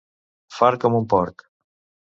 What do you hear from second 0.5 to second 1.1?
Fart com un